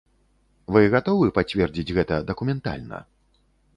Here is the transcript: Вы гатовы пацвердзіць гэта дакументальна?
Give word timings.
Вы 0.75 0.81
гатовы 0.95 1.27
пацвердзіць 1.37 1.93
гэта 1.99 2.21
дакументальна? 2.31 3.07